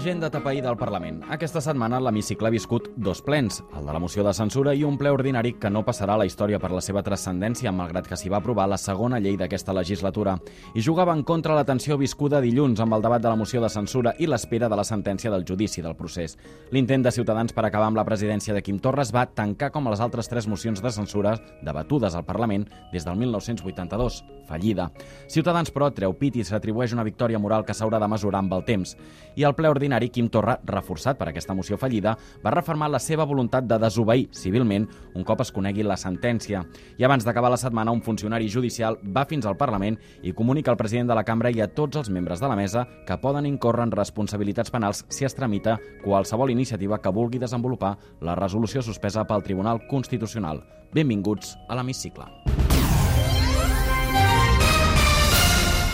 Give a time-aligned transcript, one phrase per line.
[0.00, 1.18] Agenda tapaïda del Parlament.
[1.28, 4.94] Aquesta setmana l'hemicicle ha viscut dos plens, el de la moció de censura i un
[4.96, 8.32] ple ordinari que no passarà a la història per la seva transcendència, malgrat que s'hi
[8.32, 10.38] va aprovar la segona llei d'aquesta legislatura.
[10.72, 13.68] I jugava en contra la tensió viscuda dilluns amb el debat de la moció de
[13.68, 16.38] censura i l'espera de la sentència del judici del procés.
[16.72, 20.00] L'intent de Ciutadans per acabar amb la presidència de Quim Torres va tancar com les
[20.00, 22.64] altres tres mocions de censura debatudes al Parlament
[22.94, 24.88] des del 1982, fallida.
[25.28, 28.64] Ciutadans, però, treu pit i s'atribueix una victòria moral que s'haurà de mesurar amb el
[28.64, 28.96] temps.
[29.36, 33.24] I el ple ordinari, Quim Torra, reforçat per aquesta moció fallida, va reformar la seva
[33.24, 36.62] voluntat de desobeir civilment un cop es conegui la sentència.
[36.98, 40.78] I abans d'acabar la setmana, un funcionari judicial va fins al Parlament i comunica al
[40.78, 43.88] president de la cambra i a tots els membres de la mesa que poden incórrer
[43.88, 49.42] en responsabilitats penals si es tramita qualsevol iniciativa que vulgui desenvolupar la resolució suspesa pel
[49.42, 50.62] Tribunal Constitucional.
[50.94, 52.26] Benvinguts a l'Hemicicle.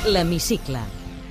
[0.06, 1.05] L'Hemicicle.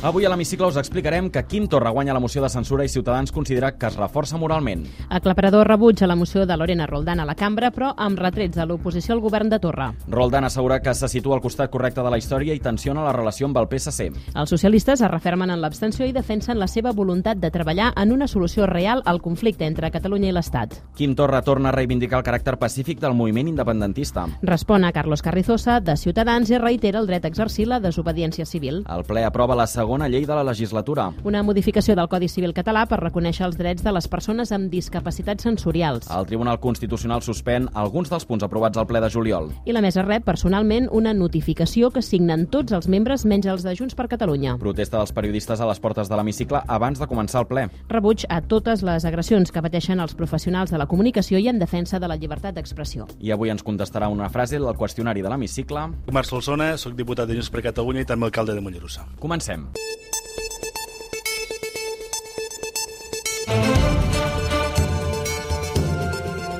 [0.00, 3.32] Avui a l'hemicicle us explicarem que Quim Torra guanya la moció de censura i Ciutadans
[3.34, 4.84] considera que es reforça moralment.
[5.10, 8.64] Aclaparador rebuig a la moció de Lorena Roldán a la cambra, però amb retrets de
[8.64, 9.88] l'oposició al govern de Torra.
[10.06, 13.48] Roldán assegura que se situa al costat correcte de la història i tensiona la relació
[13.48, 14.06] amb el PSC.
[14.36, 18.28] Els socialistes es refermen en l'abstenció i defensen la seva voluntat de treballar en una
[18.28, 20.78] solució real al conflicte entre Catalunya i l'Estat.
[20.94, 24.28] Quim Torra torna a reivindicar el caràcter pacífic del moviment independentista.
[24.42, 28.84] Respon a Carlos Carrizosa, de Ciutadans, i reitera el dret a exercir la desobediència civil.
[28.86, 31.12] El ple aprova la segona llei de la legislatura.
[31.24, 35.42] Una modificació del Codi Civil català per reconèixer els drets de les persones amb discapacitats
[35.42, 36.08] sensorials.
[36.10, 39.52] El Tribunal Constitucional suspèn alguns dels punts aprovats al ple de juliol.
[39.64, 43.74] I la mesa rep personalment una notificació que signen tots els membres menys els de
[43.78, 44.58] Junts per Catalunya.
[44.58, 47.68] Protesta dels periodistes a les portes de l'hemicicle abans de començar el ple.
[47.88, 52.00] Rebuig a totes les agressions que pateixen els professionals de la comunicació i en defensa
[52.02, 53.06] de la llibertat d'expressió.
[53.20, 55.88] I avui ens contestarà una frase del qüestionari de l'hemicicle.
[56.12, 59.06] Marc Solsona, soc diputat de Junts per Catalunya i també alcalde de Mollerussa.
[59.22, 59.68] Comencem.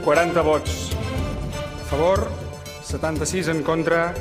[0.08, 2.22] Quaranta vots a favor,
[2.88, 4.14] 76 en contra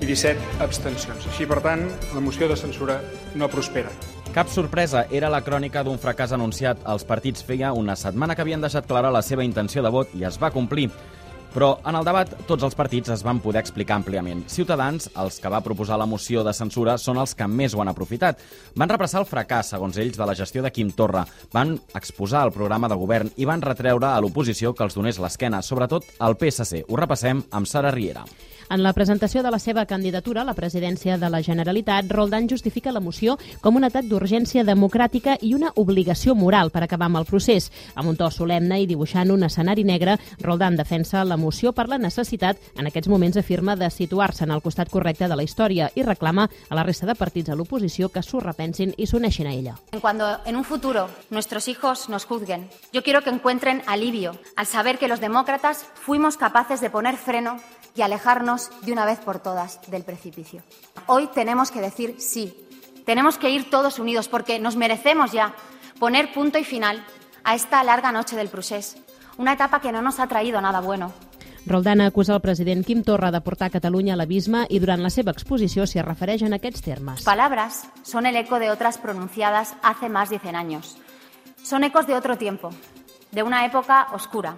[0.00, 1.26] i 17 abstencions.
[1.28, 2.96] Així, per tant, la moció de censura
[3.36, 3.92] no prospera.
[4.34, 6.80] Cap sorpresa, era la crònica d'un fracàs anunciat.
[6.90, 10.24] Els partits feia una setmana que havien deixat clara la seva intenció de vot i
[10.24, 10.88] es va complir.
[11.54, 14.42] Però en el debat tots els partits es van poder explicar àmpliament.
[14.50, 17.92] Ciutadans, els que va proposar la moció de censura, són els que més ho han
[17.92, 18.42] aprofitat.
[18.74, 21.22] Van repressar el fracàs, segons ells, de la gestió de Quim Torra.
[21.54, 25.62] Van exposar el programa de govern i van retreure a l'oposició que els donés l'esquena,
[25.62, 26.82] sobretot al PSC.
[26.88, 28.26] Ho repassem amb Sara Riera.
[28.70, 32.92] En la presentació de la seva candidatura a la presidència de la Generalitat, Roldán justifica
[32.92, 37.28] la moció com un atac d'urgència democràtica i una obligació moral per acabar amb el
[37.28, 37.70] procés.
[37.94, 42.00] Amb un to solemne i dibuixant un escenari negre, Roldán defensa la moció per la
[42.00, 46.02] necessitat, en aquests moments afirma, de situar-se en el costat correcte de la història i
[46.02, 49.76] reclama a la resta de partits a l'oposició que s'ho repensin i s'uneixin a ella.
[50.00, 54.98] Cuando en un futuro nuestros hijos nos juzguen, yo quiero que encuentren alivio al saber
[54.98, 57.58] que los demócratas fuimos capaces de poner freno
[57.94, 60.62] y alejarnos de una vez por todas del precipicio.
[61.06, 62.56] Hoy tenemos que decir sí.
[63.04, 65.54] Tenemos que ir todos unidos porque nos merecemos ya
[65.98, 67.04] poner punto y final
[67.44, 68.96] a esta larga noche del procés,
[69.36, 71.12] una etapa que no nos ha traído nada bueno.
[71.66, 75.32] Roldán acusa el president Quim Torra de portar Catalunya a l'abisme i durant la seva
[75.32, 77.24] exposició s'hi refereix en aquests termes.
[77.24, 80.98] Palabras son el eco de otras pronunciadas hace más de 100 años.
[81.62, 82.68] Son ecos de otro tiempo,
[83.32, 84.56] de una época oscura,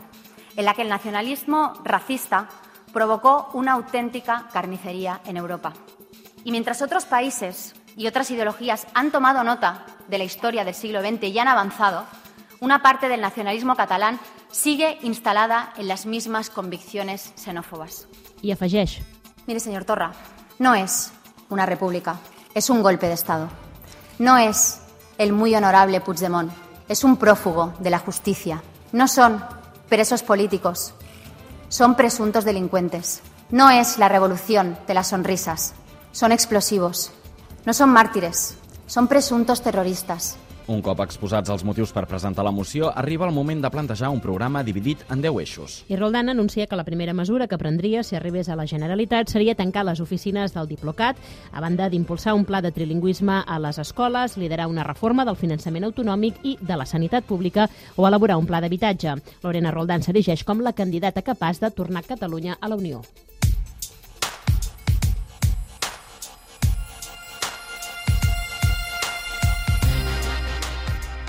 [0.57, 2.49] en la que el nacionalismo racista
[2.93, 5.75] provocó una auténtica carnicería en Europa.
[6.43, 11.01] Y mientras otros países y otras ideologías han tomado nota de la historia del siglo
[11.03, 12.05] XX y han avanzado,
[12.61, 14.19] una parte del nacionalismo catalán
[14.51, 18.07] sigue instalada en las mismas convicciones xenófobas.
[18.43, 19.01] I afegeix.
[19.47, 20.13] Mire, señor Torra,
[20.59, 21.13] no es
[21.49, 22.17] una república,
[22.55, 23.49] es un golpe de Estado.
[24.19, 24.81] No es
[25.19, 26.51] el muy honorable Puigdemont,
[26.89, 28.63] es un prófugo de la justicia.
[28.93, 29.45] No son
[29.89, 30.95] presos políticos,
[31.69, 33.23] son presuntos delincuentes.
[33.51, 35.75] No es la revolución de las sonrisas,
[36.13, 37.13] son explosivos.
[37.67, 38.57] No son mártires,
[38.87, 40.37] son presuntos terroristas.
[40.67, 44.19] Un cop exposats els motius per presentar la moció, arriba el moment de plantejar un
[44.21, 45.77] programa dividit en 10 eixos.
[45.87, 49.55] I Roldán anuncia que la primera mesura que prendria si arribés a la Generalitat seria
[49.55, 51.21] tancar les oficines del Diplocat,
[51.53, 55.87] a banda d'impulsar un pla de trilingüisme a les escoles, liderar una reforma del finançament
[55.87, 59.15] autonòmic i de la sanitat pública o elaborar un pla d'habitatge.
[59.45, 63.05] Lorena Roldán s'erigeix com la candidata capaç de tornar Catalunya a la Unió.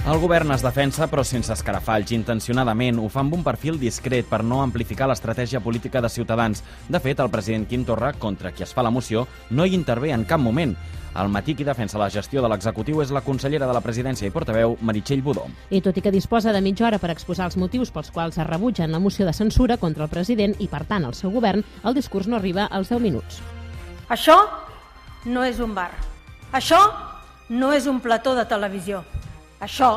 [0.07, 2.95] El govern es defensa, però sense escarafalls, intencionadament.
[3.03, 6.61] Ho fa amb un perfil discret per no amplificar l'estratègia política de Ciutadans.
[6.87, 10.13] De fet, el president Quim Torra, contra qui es fa la moció, no hi intervé
[10.15, 10.77] en cap moment.
[11.13, 14.31] Al matí qui defensa la gestió de l'executiu és la consellera de la presidència i
[14.31, 15.43] portaveu, Meritxell Budó.
[15.75, 18.47] I tot i que disposa de mitja hora per exposar els motius pels quals es
[18.47, 21.99] rebutgen la moció de censura contra el president i, per tant, el seu govern, el
[21.99, 23.43] discurs no arriba als 10 minuts.
[24.07, 24.39] Això
[25.27, 25.91] no és un bar.
[26.55, 26.79] Això
[27.49, 29.03] no és un plató de televisió.
[29.59, 29.91] Això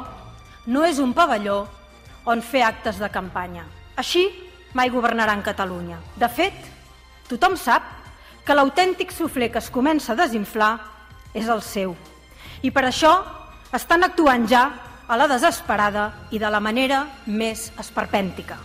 [0.66, 1.64] no és un pavelló
[2.30, 3.64] on fer actes de campanya.
[3.96, 4.28] Així
[4.74, 5.98] mai governaran Catalunya.
[6.16, 6.54] De fet,
[7.28, 7.82] tothom sap
[8.44, 10.72] que l'autèntic sufler que es comença a desinflar
[11.34, 11.94] és el seu.
[12.62, 13.12] I per això
[13.76, 14.64] estan actuant ja
[15.10, 18.58] a la desesperada i de la manera més esperpèntica.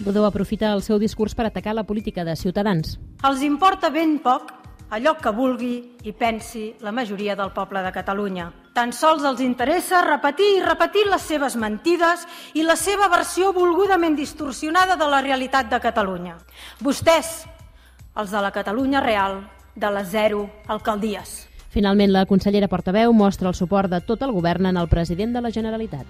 [0.00, 2.98] Budó aprofita el seu discurs per atacar la política de Ciutadans.
[3.24, 4.50] Els importa ben poc
[4.94, 5.74] allò que vulgui
[6.06, 8.46] i pensi la majoria del poble de Catalunya.
[8.74, 12.22] Tan sols els interessa repetir i repetir les seves mentides
[12.54, 16.36] i la seva versió volgudament distorsionada de la realitat de Catalunya.
[16.80, 17.42] Vostès,
[18.14, 19.42] els de la Catalunya real,
[19.74, 21.48] de les zero alcaldies.
[21.74, 25.42] Finalment, la consellera portaveu mostra el suport de tot el govern en el president de
[25.42, 26.06] la Generalitat.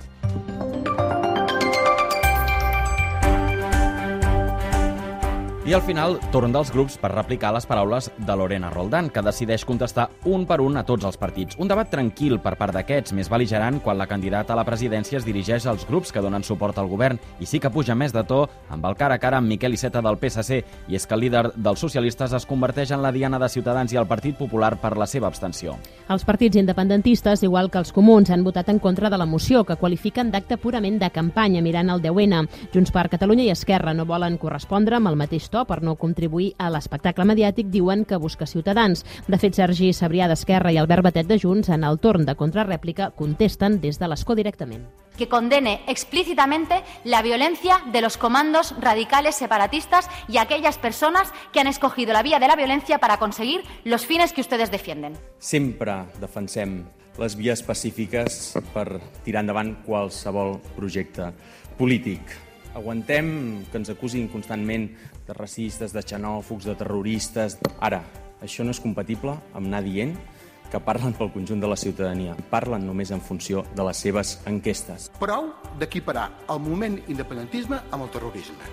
[5.66, 9.62] I al final, torn dels grups per replicar les paraules de Lorena Roldán, que decideix
[9.64, 11.56] contestar un per un a tots els partits.
[11.56, 15.24] Un debat tranquil per part d'aquests, més beligerant quan la candidata a la presidència es
[15.24, 18.42] dirigeix als grups que donen suport al govern i sí que puja més de to
[18.68, 20.58] amb el cara a cara amb Miquel Iceta del PSC.
[20.92, 23.96] I és que el líder dels socialistes es converteix en la diana de Ciutadans i
[23.96, 25.78] el Partit Popular per la seva abstenció.
[26.12, 29.80] Els partits independentistes, igual que els comuns, han votat en contra de la moció, que
[29.80, 32.44] qualifiquen d'acte purament de campanya mirant el 10N.
[32.76, 36.50] Junts per Catalunya i Esquerra no volen correspondre amb el mateix to per no contribuir
[36.58, 39.06] a l'espectacle mediàtic diuen que busca Ciutadans.
[39.30, 43.12] De fet, Sergi Sabrià d'Esquerra i Albert Batet de Junts, en el torn de contrarrèplica,
[43.14, 44.84] contesten des de l'escó directament
[45.14, 51.68] que condene explícitamente la violencia de los comandos radicales separatistas y aquellas personas que han
[51.68, 55.14] escogido la vía de la violencia para conseguir los fines que ustedes defienden.
[55.38, 56.82] Sempre defensem
[57.18, 61.30] les vies pacífiques per tirar endavant qualsevol projecte
[61.78, 62.34] polític.
[62.74, 64.88] Aguantem que ens acusin constantment
[65.26, 67.58] de racistes, de xenòfobs, de terroristes...
[67.80, 68.02] Ara,
[68.44, 70.14] això no és compatible amb anar dient
[70.70, 72.34] que parlen pel conjunt de la ciutadania.
[72.50, 75.10] Parlen només en funció de les seves enquestes.
[75.20, 78.72] Prou d'equiparar el moment independentisme amb el terrorisme.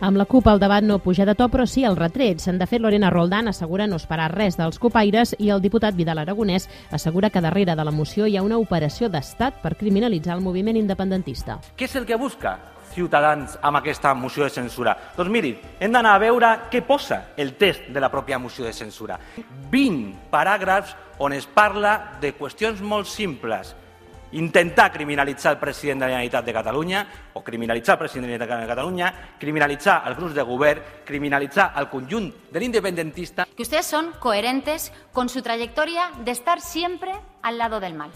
[0.00, 2.46] Amb la CUP el debat no puja de to, però sí els retrets.
[2.48, 6.70] De fet, Lorena Roldán assegura no esperar res dels copaires i el diputat Vidal Aragonès
[6.90, 10.80] assegura que darrere de la moció hi ha una operació d'estat per criminalitzar el moviment
[10.80, 11.58] independentista.
[11.76, 12.56] Què és el que busca?
[12.90, 14.96] Ciutadans amb aquesta moció de censura?
[15.16, 18.72] Doncs miri, hem d'anar a veure què posa el text de la pròpia moció de
[18.74, 19.18] censura.
[19.70, 23.74] 20 paràgrafs on es parla de qüestions molt simples.
[24.32, 27.04] Intentar criminalitzar el president de la Generalitat de Catalunya
[27.34, 31.72] o criminalitzar el president de la Generalitat de Catalunya, criminalitzar els grups de govern, criminalitzar
[31.76, 33.46] el conjunt de l'independentista.
[33.56, 37.12] Que ustedes son coherentes con su trayectoria de estar siempre
[37.42, 38.10] al lado del mal.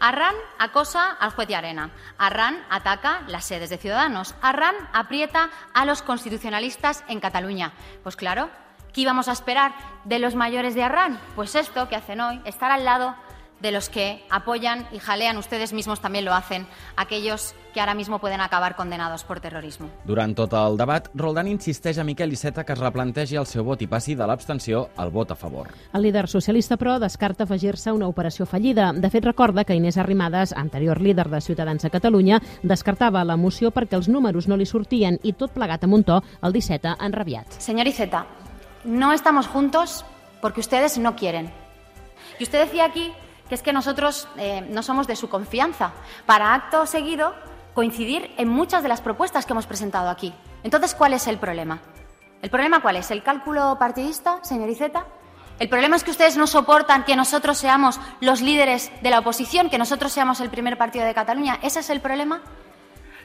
[0.00, 1.90] Arran acosa al juez de Arena.
[2.18, 4.34] Arran ataca las sedes de Ciudadanos.
[4.42, 7.72] Arran aprieta a los constitucionalistas en Cataluña.
[8.02, 8.50] Pues claro,
[8.92, 9.74] ¿qué íbamos a esperar
[10.04, 11.18] de los mayores de Arran?
[11.34, 13.14] Pues esto que hacen hoy, estar al lado
[13.60, 18.18] de los que apoyan y jalean, ustedes mismos también lo hacen, aquellos que ara mismo
[18.18, 19.90] pueden acabar condenados por terrorismo.
[20.04, 23.82] Durant tot el debat, Roldán insisteix a Miquel Iceta que es replantegi el seu vot
[23.84, 25.68] i passi de l'abstenció al vot a favor.
[25.92, 28.92] El líder socialista, però, descarta afegir-se a una operació fallida.
[28.94, 33.70] De fet, recorda que Inés Arrimadas, anterior líder de Ciutadans a Catalunya, descartava la moció
[33.70, 37.60] perquè els números no li sortien i tot plegat a un to, el 17 enrabiat.
[37.60, 38.24] Señor Iceta,
[38.84, 40.04] no estamos juntos
[40.40, 41.52] porque ustedes no quieren.
[42.38, 43.12] Y usted decía aquí
[43.48, 45.92] que es que nosotros eh, no somos de su confianza,
[46.26, 47.34] para acto seguido
[47.74, 50.32] coincidir en muchas de las propuestas que hemos presentado aquí.
[50.62, 51.80] Entonces, ¿cuál es el problema?
[52.42, 53.10] ¿El problema cuál es?
[53.10, 55.04] ¿El cálculo partidista, señor Iceta?
[55.58, 59.70] ¿El problema es que ustedes no soportan que nosotros seamos los líderes de la oposición,
[59.70, 61.58] que nosotros seamos el primer partido de Cataluña?
[61.62, 62.42] ¿Ese es el problema?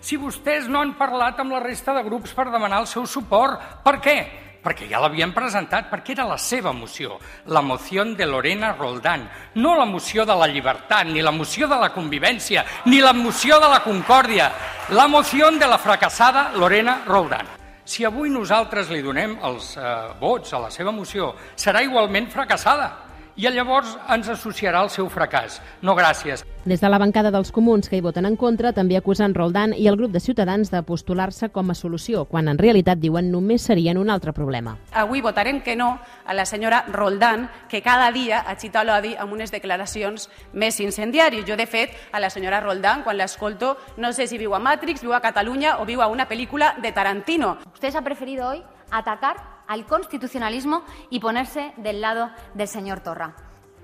[0.02, 4.00] Si vostès no han parlat amb la resta de grups per demanar el suport, per
[4.02, 4.16] què?
[4.62, 9.76] Perquè ja l'havien presentat, perquè era la seva moció, la moció de Lorena Roldán, no
[9.78, 13.70] la moció de la llibertat, ni la moció de la convivència, ni la moció de
[13.70, 14.52] la concòrdia,
[14.90, 17.48] la moció de la fracassada Lorena Roldán.
[17.84, 19.86] Si avui nosaltres li donem els eh,
[20.20, 25.60] vots a la seva moció, serà igualment fracassada i llavors ens associarà al seu fracàs.
[25.82, 26.44] No gràcies.
[26.66, 29.88] Des de la bancada dels comuns que hi voten en contra també acusen Roldán i
[29.90, 33.98] el grup de Ciutadans de postular-se com a solució, quan en realitat diuen només serien
[33.98, 34.76] un altre problema.
[34.94, 39.52] Avui votarem que no a la senyora Roldán, que cada dia agita l'odi amb unes
[39.52, 41.48] declaracions més incendiàries.
[41.48, 45.02] Jo, de fet, a la senyora Roldán, quan l'escolto, no sé si viu a Matrix,
[45.02, 47.58] viu a Catalunya o viu a una pel·lícula de Tarantino.
[47.74, 48.62] Usted ha preferido hoy
[48.92, 53.36] atacar al constitucionalismo y ponerse del lado del señor Torra.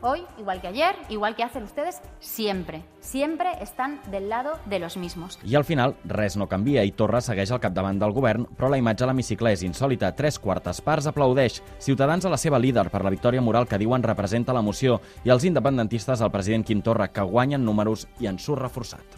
[0.01, 4.95] Hoy, igual que ayer, igual que hacen ustedes, siempre, siempre están del lado de los
[4.95, 5.39] mismos.
[5.43, 8.77] I al final, res no canvia i Torra segueix al capdavant del govern, però la
[8.77, 10.13] imatge a l'hemicicle és insòlita.
[10.13, 11.63] Tres quartes parts aplaudeix.
[11.81, 15.33] Ciutadans a la seva líder per la victòria moral que diuen representa la moció i
[15.33, 19.17] els independentistes al president Quim Torra que guanyen números i en surt reforçat.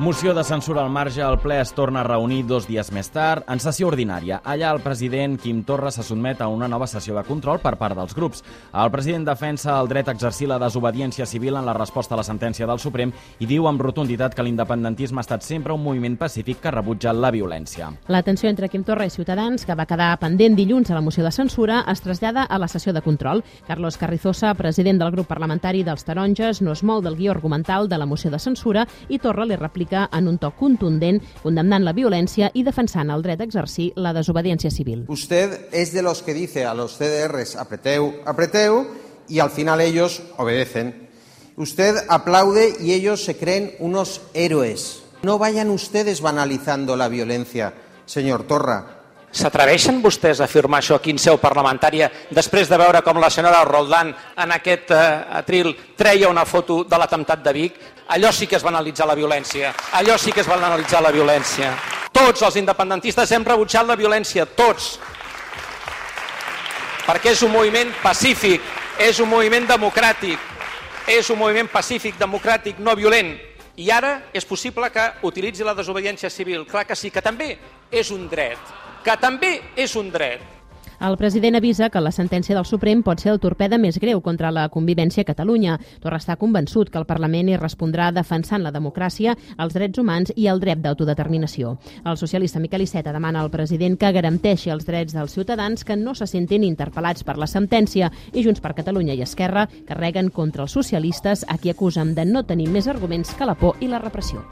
[0.00, 3.44] Moció de censura al marge, el ple es torna a reunir dos dies més tard,
[3.52, 4.38] en sessió ordinària.
[4.48, 7.98] Allà el president Quim Torra se sotmet a una nova sessió de control per part
[7.98, 8.40] dels grups.
[8.72, 12.24] El president defensa el dret a exercir la desobediència civil en la resposta a la
[12.24, 13.12] sentència del Suprem
[13.44, 17.28] i diu amb rotunditat que l'independentisme ha estat sempre un moviment pacífic que rebutja la
[17.36, 17.90] violència.
[18.08, 21.28] La tensió entre Quim Torra i Ciutadans, que va quedar pendent dilluns a la moció
[21.28, 23.44] de censura, es trasllada a la sessió de control.
[23.68, 28.00] Carlos Carrizosa, president del grup parlamentari dels Taronges, no es mou del guió argumental de
[28.00, 32.50] la moció de censura i Torra li replica en un to contundent, condemnant la violència
[32.54, 35.04] i defensant el dret a exercir la desobediència civil.
[35.08, 38.86] Usted es de los que dice a los CDRs apreteu, apreteu
[39.28, 41.08] y al final ellos obedecen.
[41.56, 45.02] Usted aplaude y ellos se creen unos héroes.
[45.22, 47.74] No vayan ustedes banalizando la violencia,
[48.06, 49.00] señor Torra.
[49.30, 53.60] S'atreveixen vostès a afirmar això aquí en seu parlamentària després de veure com la senyora
[53.68, 55.02] Roldán en aquest eh,
[55.38, 57.78] atril treia una foto de l'atemptat de Vic?
[58.10, 59.72] Allò sí que és banalitzar la violència.
[59.98, 61.70] Allò sí que és banalitzar la violència.
[62.12, 64.96] Tots els independentistes hem rebutjat la violència, tots.
[67.06, 68.66] Perquè és un moviment pacífic,
[68.98, 70.38] és un moviment democràtic,
[71.06, 73.36] és un moviment pacífic, democràtic, no violent.
[73.80, 76.66] I ara és possible que utilitzi la desobediència civil.
[76.66, 77.54] Clar que sí, que també
[77.90, 80.59] és un dret que també és un dret.
[81.00, 84.50] El president avisa que la sentència del Suprem pot ser el torpeda més greu contra
[84.52, 85.78] la convivència a Catalunya.
[86.02, 90.50] Torra està convençut que el Parlament hi respondrà defensant la democràcia, els drets humans i
[90.52, 91.78] el dret d'autodeterminació.
[92.04, 96.14] El socialista Miquel Iceta demana al president que garanteixi els drets dels ciutadans que no
[96.14, 100.76] se sentin interpel·lats per la sentència i Junts per Catalunya i Esquerra carreguen contra els
[100.76, 104.44] socialistes a qui acusen de no tenir més arguments que la por i la repressió.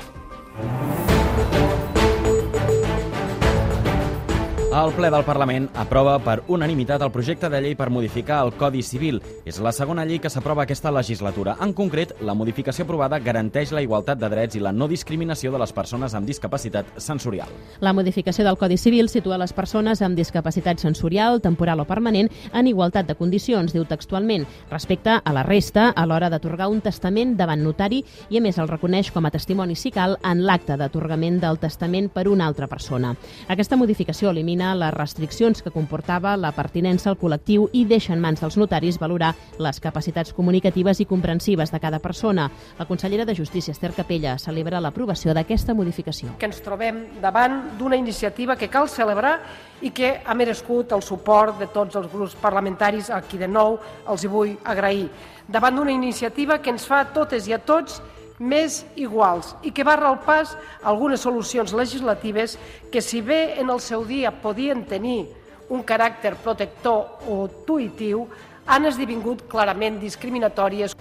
[4.69, 8.83] El ple del Parlament aprova per unanimitat el projecte de llei per modificar el Codi
[8.85, 9.17] Civil.
[9.49, 11.55] És la segona llei que s'aprova aquesta legislatura.
[11.65, 15.61] En concret, la modificació aprovada garanteix la igualtat de drets i la no discriminació de
[15.63, 17.49] les persones amb discapacitat sensorial.
[17.81, 22.69] La modificació del Codi Civil situa les persones amb discapacitat sensorial, temporal o permanent en
[22.69, 27.65] igualtat de condicions, diu textualment, respecte a la resta a l'hora d'atorgar un testament davant
[27.65, 31.59] notari i, a més, el reconeix com a testimoni si cal en l'acte d'atorgament del
[31.59, 33.17] testament per una altra persona.
[33.49, 38.43] Aquesta modificació elimina les restriccions que comportava la pertinença al col·lectiu i deixa en mans
[38.43, 42.51] dels notaris valorar les capacitats comunicatives i comprensives de cada persona.
[42.79, 46.35] La consellera de Justícia, Esther Capella, celebra l'aprovació d'aquesta modificació.
[46.39, 49.39] Que ens trobem davant d'una iniciativa que cal celebrar
[49.81, 53.79] i que ha merescut el suport de tots els grups parlamentaris, a qui de nou
[54.09, 55.09] els hi vull agrair.
[55.49, 58.03] Davant d'una iniciativa que ens fa a totes i a tots
[58.39, 62.59] més iguals i que barra el pas algunes solucions legislatives
[62.93, 65.27] que, si bé en el seu dia podien tenir
[65.69, 68.27] un caràcter protector o tuitiu,
[68.67, 70.97] han esdevingut clarament discriminatòries.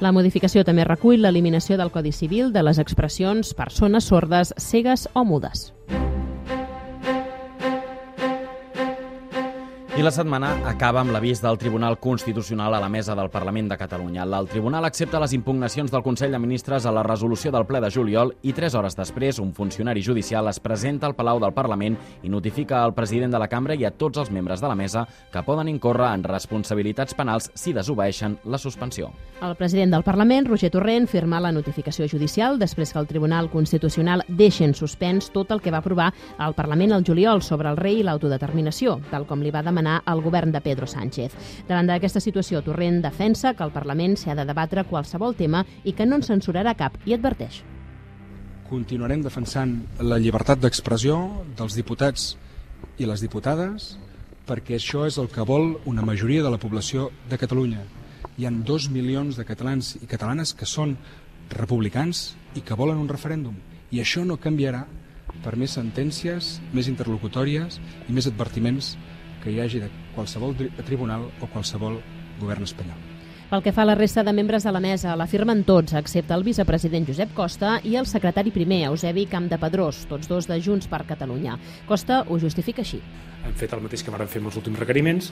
[0.00, 5.24] La modificació també recull l'eliminació del Codi Civil de les expressions persones sordes, cegues o
[5.26, 5.72] mudes.
[9.98, 13.76] I la setmana acaba amb l'avís del Tribunal Constitucional a la mesa del Parlament de
[13.76, 14.22] Catalunya.
[14.22, 17.90] El Tribunal accepta les impugnacions del Consell de Ministres a la resolució del ple de
[17.90, 22.30] juliol i tres hores després un funcionari judicial es presenta al Palau del Parlament i
[22.30, 25.02] notifica al president de la cambra i a tots els membres de la mesa
[25.32, 29.10] que poden incórrer en responsabilitats penals si desobeeixen la suspensió.
[29.42, 34.22] El president del Parlament, Roger Torrent, firma la notificació judicial després que el Tribunal Constitucional
[34.28, 37.98] deixi en suspens tot el que va aprovar al Parlament el juliol sobre el rei
[37.98, 41.32] i l'autodeterminació, tal com li va demanar demanar al govern de Pedro Sánchez.
[41.68, 46.06] Davant d'aquesta situació, Torrent defensa que el Parlament s'ha de debatre qualsevol tema i que
[46.06, 47.62] no en censurarà cap i adverteix.
[48.68, 52.36] Continuarem defensant la llibertat d'expressió dels diputats
[52.98, 53.96] i les diputades
[54.46, 57.84] perquè això és el que vol una majoria de la població de Catalunya.
[58.38, 60.96] Hi han dos milions de catalans i catalanes que són
[61.50, 63.56] republicans i que volen un referèndum.
[63.90, 64.86] I això no canviarà
[65.44, 67.78] per més sentències, més interlocutòries
[68.08, 68.96] i més advertiments
[69.42, 72.00] que hi hagi de qualsevol tribunal o qualsevol
[72.40, 72.98] govern espanyol.
[73.48, 76.42] Pel que fa a la resta de membres de la mesa, l'afirmen tots, excepte el
[76.44, 81.54] vicepresident Josep Costa i el secretari primer, Eusebi Campdepadrós, tots dos de Junts per Catalunya.
[81.88, 83.00] Costa ho justifica així.
[83.46, 85.30] Hem fet el mateix que vam fer amb els últims requeriments,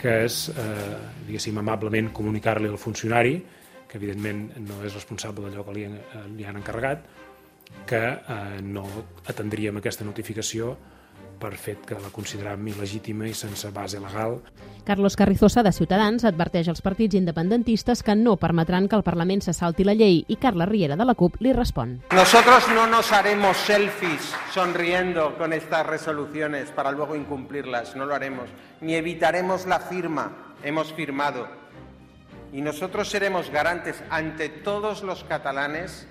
[0.00, 0.96] que és, eh,
[1.28, 3.36] diguéssim, amablement comunicar-li al funcionari,
[3.86, 7.06] que evidentment no és responsable d'allò que li, eh, li han encarregat,
[7.86, 8.84] que eh, no
[9.30, 10.76] atendríem aquesta notificació
[11.38, 14.38] per fet que la consideràvem il·legítima i sense base legal.
[14.84, 19.54] Carlos Carrizosa, de Ciutadans, adverteix als partits independentistes que no permetran que el Parlament se
[19.56, 22.02] salti la llei i Carla Riera, de la CUP, li respon.
[22.12, 28.48] Nosotros no nos haremos selfies sonriendo con estas resoluciones para luego incumplirlas, no lo haremos,
[28.80, 31.48] ni evitaremos la firma, hemos firmado.
[32.52, 36.06] Y nosotros seremos garantes ante todos los catalanes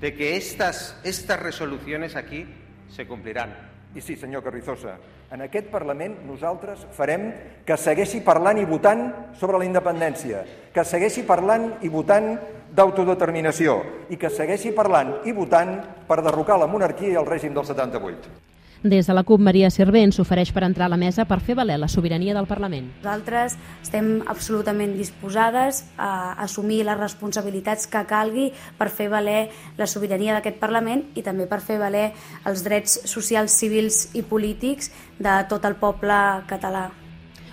[0.00, 2.46] de que estas, estas resoluciones aquí
[2.90, 3.77] se cumplirán.
[3.98, 4.92] I sí, senyor Carrizosa,
[5.34, 7.24] en aquest Parlament nosaltres farem
[7.66, 9.08] que segueixi parlant i votant
[9.40, 12.36] sobre la independència, que segueixi parlant i votant
[12.78, 13.80] d'autodeterminació
[14.14, 18.47] i que segueixi parlant i votant per derrocar la monarquia i el règim del 78.
[18.82, 21.80] Des de la CUP, Maria Servent s'ofereix per entrar a la mesa per fer valer
[21.82, 22.92] la sobirania del Parlament.
[23.02, 30.36] Nosaltres estem absolutament disposades a assumir les responsabilitats que calgui per fer valer la sobirania
[30.38, 32.12] d'aquest Parlament i també per fer valer
[32.46, 36.88] els drets socials, civils i polítics de tot el poble català.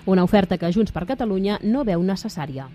[0.06, 2.70] Una oferta que Junts per Catalunya no veu necessària.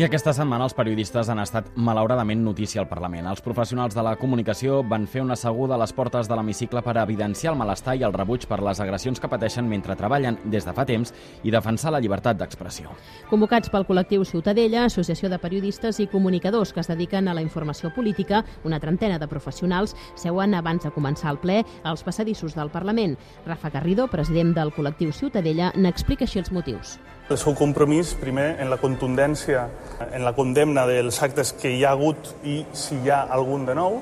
[0.00, 3.26] I aquesta setmana els periodistes han estat malauradament notícia al Parlament.
[3.28, 6.94] Els professionals de la comunicació van fer una asseguda a les portes de l'hemicicle per
[7.02, 10.72] evidenciar el malestar i el rebuig per les agressions que pateixen mentre treballen des de
[10.72, 11.12] fa temps
[11.44, 12.94] i defensar la llibertat d'expressió.
[13.28, 17.92] Convocats pel col·lectiu Ciutadella, Associació de Periodistes i Comunicadors que es dediquen a la informació
[17.92, 23.18] política, una trentena de professionals seuen abans de començar el ple als passadissos del Parlament.
[23.44, 26.96] Rafa Garrido, president del col·lectiu Ciutadella, n'explica així els motius.
[27.30, 29.68] El seu compromís, primer, en la contundència,
[30.12, 33.74] en la condemna dels actes que hi ha hagut i si hi ha algun de
[33.74, 34.00] nou,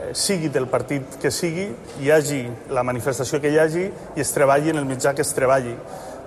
[0.00, 1.68] eh, sigui del partit que sigui,
[2.00, 5.34] hi hagi la manifestació que hi hagi i es treballi en el mitjà que es
[5.36, 5.74] treballi.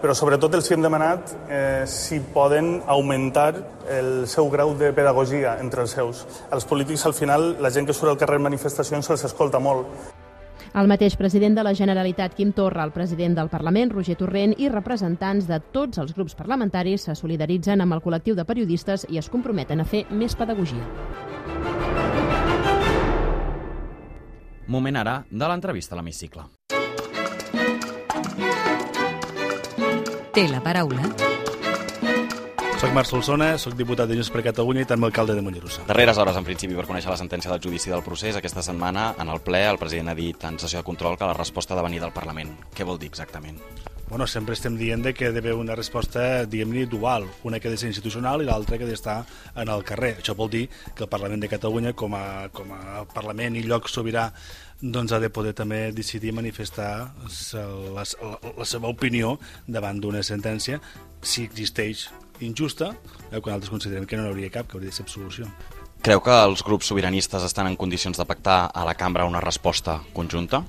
[0.03, 3.53] Però sobretot els hem demanat eh, si poden augmentar
[3.87, 6.25] el seu grau de pedagogia entre els seus.
[6.51, 9.87] Els polítics, al final, la gent que surt al carrer en manifestacions se'ls escolta molt.
[10.73, 14.71] El mateix president de la Generalitat, Quim Torra, el president del Parlament, Roger Torrent, i
[14.73, 19.29] representants de tots els grups parlamentaris se solidaritzen amb el col·lectiu de periodistes i es
[19.29, 20.81] comprometen a fer més pedagogia.
[24.65, 26.47] Moment ara de l'entrevista a l'hemicicle.
[30.33, 31.32] Té la paraula
[32.83, 35.85] soc Marc Solsona, soc diputat de Junts per Catalunya i també alcalde de Mollerussa.
[35.87, 39.29] Darreres hores, en principi, per conèixer la sentència del judici del procés, aquesta setmana, en
[39.31, 41.85] el ple, el president ha dit en sessió de control que la resposta ha de
[41.85, 42.51] venir del Parlament.
[42.75, 43.61] Què vol dir exactament?
[44.09, 47.29] Bueno, sempre estem dient que hi ha d'haver una resposta, diguem-ne, dual.
[47.47, 49.15] Una que ha de ser institucional i l'altra que ha d'estar
[49.55, 50.17] en el carrer.
[50.19, 53.87] Això vol dir que el Parlament de Catalunya, com a, com a Parlament i lloc
[53.87, 54.27] sobirà
[54.81, 58.05] doncs ha de poder també decidir manifestar la, la,
[58.59, 59.37] la seva opinió
[59.71, 60.81] davant d'una sentència
[61.23, 62.09] si existeix
[62.45, 62.93] injusta,
[63.31, 65.47] eh, quan altres considerem que no n'hauria cap, que hauria de ser absolució.
[66.03, 70.01] Creu que els grups sobiranistes estan en condicions de pactar a la cambra una resposta
[70.13, 70.63] conjunta?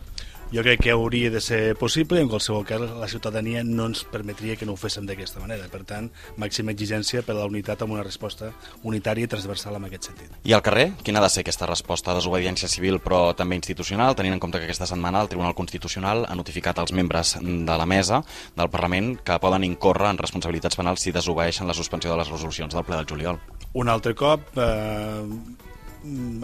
[0.55, 4.55] Jo crec que hauria de ser possible en qualsevol cas la ciutadania no ens permetria
[4.55, 5.67] que no ho féssim d'aquesta manera.
[5.67, 6.07] Per tant,
[6.39, 8.53] màxima exigència per a la unitat amb una resposta
[8.87, 10.37] unitària i transversal en aquest sentit.
[10.47, 12.15] I al carrer, quina ha de ser aquesta resposta?
[12.15, 16.39] Desobediència civil però també institucional, tenint en compte que aquesta setmana el Tribunal Constitucional ha
[16.39, 18.23] notificat als membres de la mesa
[18.55, 22.79] del Parlament que poden incórrer en responsabilitats penals si desobeeixen la suspensió de les resolucions
[22.79, 23.43] del ple del juliol.
[23.75, 25.74] Un altre cop, eh,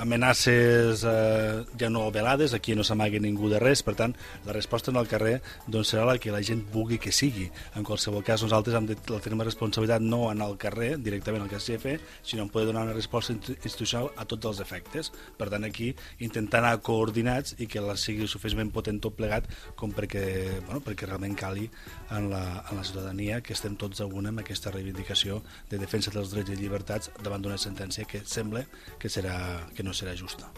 [0.01, 4.15] amenaces eh, ja no velades, aquí no s'amagui ningú de res, per tant,
[4.47, 7.51] la resposta en el carrer doncs, serà la que la gent vulgui que sigui.
[7.77, 11.97] En qualsevol cas, nosaltres hem de tenir responsabilitat no en el carrer, directament al KCF,
[12.23, 15.13] sinó en poder donar una resposta institucional a tots els efectes.
[15.37, 15.93] Per tant, aquí
[16.25, 20.25] intentar anar coordinats i que la sigui suficientment potent tot plegat com perquè,
[20.67, 21.69] bueno, perquè realment cali
[22.11, 26.13] en la, en la ciutadania que estem tots a una amb aquesta reivindicació de defensa
[26.15, 28.65] dels drets i llibertats davant d'una sentència que sembla
[29.01, 30.51] que serà que no serà justa.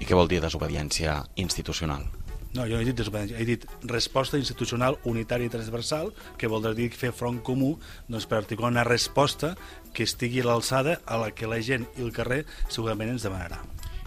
[0.00, 2.08] I què vol dir desobediència institucional?
[2.52, 6.66] No, jo no he dit desobediència, he dit resposta institucional unitària i transversal, que vol
[6.76, 7.78] dir fer front comú
[8.08, 9.54] doncs, per articular una resposta
[9.96, 13.62] que estigui a l'alçada a la que la gent i el carrer segurament ens demanarà.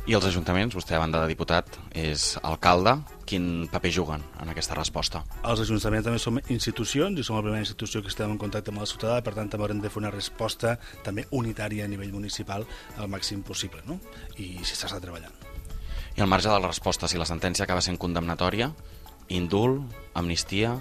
[0.05, 2.91] I els ajuntaments, vostè a banda de diputat és alcalde,
[3.25, 5.23] quin paper juguen en aquesta resposta?
[5.41, 8.83] Els ajuntaments també som institucions i som la primera institució que estem en contacte amb
[8.83, 12.67] el ciutadà, per tant també haurem de fer una resposta també unitària a nivell municipal
[13.01, 13.97] al màxim possible, no?
[14.37, 15.33] I si s'està treballant.
[16.13, 18.69] I al marge de la resposta, si la sentència acaba sent condemnatòria,
[19.33, 20.77] indult, amnistia,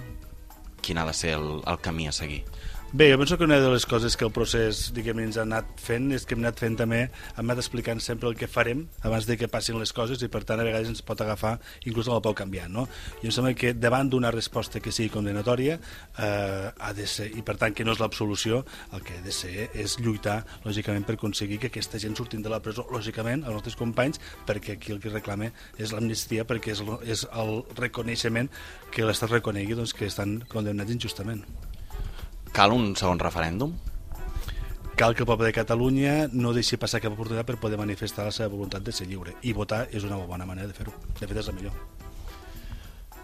[0.85, 2.43] quin ha de ser el, el camí a seguir?
[2.93, 5.67] Bé, jo penso que una de les coses que el procés diguem ens ha anat
[5.83, 6.99] fent és que hem anat fent també,
[7.33, 10.45] hem anat explicant sempre el que farem abans de que passin les coses i per
[10.47, 12.71] tant a vegades ens pot agafar inclús el peu canviant.
[12.71, 12.85] No?
[13.19, 17.43] I em sembla que davant d'una resposta que sigui condemnatòria eh, ha de ser, i
[17.43, 18.63] per tant que no és l'absolució,
[18.95, 22.53] el que ha de ser és lluitar lògicament per aconseguir que aquesta gent surtin de
[22.53, 26.85] la presó, lògicament, els nostres companys, perquè aquí el que reclama és l'amnistia, perquè és,
[27.03, 28.53] és el reconeixement
[28.93, 31.43] que l'Estat reconegui doncs, que estan condemnats injustament.
[32.55, 33.73] Cal un segon referèndum?
[34.95, 38.31] Cal que el poble de Catalunya no deixi passar cap oportunitat per poder manifestar la
[38.31, 39.33] seva voluntat de ser lliure.
[39.43, 40.93] I votar és una bona manera de fer-ho.
[41.19, 41.75] De fet, és la millor.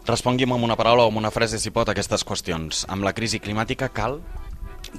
[0.10, 2.84] Respongui'm amb una paraula o amb una frase, si pot, aquestes qüestions.
[2.92, 4.20] Amb la crisi climàtica cal?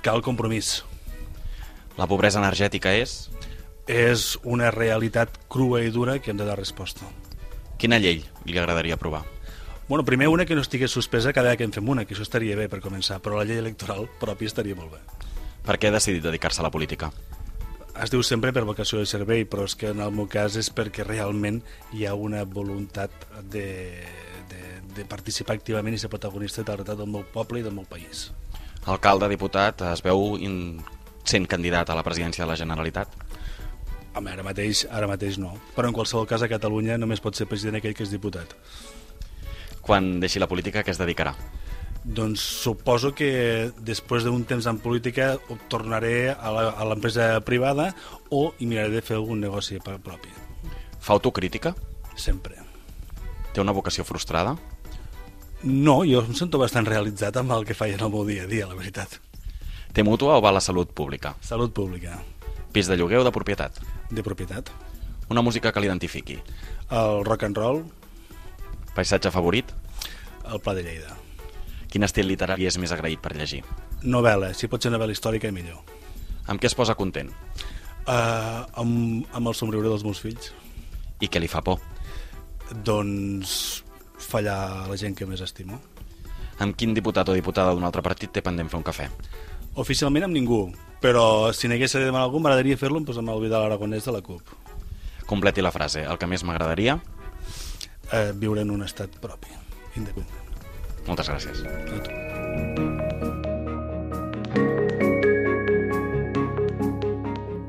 [0.00, 0.78] Cal compromís.
[2.00, 3.28] La pobresa energètica és?
[3.84, 7.04] És una realitat crua i dura que hem de dar resposta.
[7.76, 9.26] Quina llei li agradaria aprovar?
[9.88, 12.22] Bueno, primer una que no estigués suspesa cada vegada que en fem una, que això
[12.22, 15.00] estaria bé per començar, però la llei electoral pròpia estaria molt bé.
[15.66, 17.10] Per què ha decidit dedicar-se a la política?
[17.92, 20.70] Es diu sempre per vocació de servei, però és que en el meu cas és
[20.72, 21.60] perquè realment
[21.92, 23.12] hi ha una voluntat
[23.52, 23.66] de,
[24.48, 24.62] de,
[24.96, 27.84] de participar activament i ser protagonista de la realitat del meu poble i del meu
[27.84, 28.30] país.
[28.86, 30.80] Alcalde, diputat, es veu in...
[31.22, 33.12] sent candidat a la presidència de la Generalitat?
[34.16, 35.52] Home, ara mateix, ara mateix no.
[35.76, 38.56] Però en qualsevol cas a Catalunya només pot ser president aquell que és diputat
[39.82, 41.34] quan deixi la política, què es dedicarà?
[42.02, 45.36] Doncs suposo que després d'un temps en política
[45.70, 47.92] tornaré a l'empresa privada
[48.30, 50.32] o hi miraré de fer algun negoci propi.
[50.98, 51.74] Fa autocrítica?
[52.18, 52.58] Sempre.
[53.54, 54.56] Té una vocació frustrada?
[55.62, 58.50] No, jo em sento bastant realitzat amb el que faig en el meu dia a
[58.50, 59.20] dia, la veritat.
[59.94, 61.36] Té mútua o va a la salut pública?
[61.44, 62.18] Salut pública.
[62.72, 63.78] Pis de lloguer o de propietat?
[64.10, 64.72] De propietat.
[65.30, 66.40] Una música que l'identifiqui?
[66.90, 67.84] El rock and roll,
[68.96, 69.72] Paisatge favorit?
[70.50, 71.16] El Pla de Lleida.
[71.92, 73.62] Quin estil literari és més agraït per llegir?
[74.02, 75.80] Novel·la, si pot ser novel·la històrica, millor.
[76.48, 77.30] Amb què es posa content?
[78.02, 80.50] Uh, amb, amb el somriure dels meus fills.
[81.22, 81.78] I què li fa por?
[82.84, 83.84] Doncs
[84.22, 85.78] fallar a la gent que més estimo.
[86.62, 89.08] Amb quin diputat o diputada d'un altre partit té pendent fer un cafè?
[89.82, 90.66] Oficialment amb ningú,
[91.00, 94.20] però si n'hagués de demanar algú m'agradaria fer-lo doncs, amb el Vidal Aragonès de la
[94.24, 94.52] CUP.
[95.26, 96.02] Completi la frase.
[96.04, 96.98] El que més m'agradaria
[98.12, 99.50] eh, viure en un estat propi,
[99.96, 100.38] independent.
[101.06, 101.62] Moltes gràcies.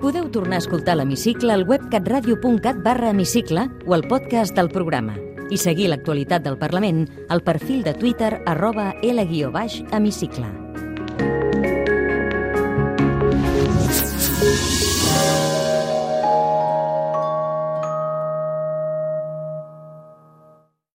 [0.03, 5.15] Podeu tornar a escoltar l'Hemicicle al web catradio.cat barra hemicicle o al podcast del programa
[5.49, 10.51] i seguir l'actualitat del Parlament al perfil de Twitter arroba L-hemicicle.
[14.43, 15.62] Thank